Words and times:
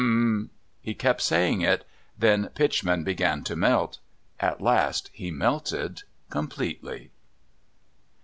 He 0.81 0.95
kept 0.95 1.21
saying 1.21 1.61
it. 1.61 1.85
Then 2.17 2.47
Pitchman 2.55 3.03
began 3.03 3.43
to 3.43 3.55
melt. 3.55 3.99
At 4.39 4.59
last 4.59 5.11
he 5.13 5.29
melted 5.29 6.01
completely. 6.31 7.11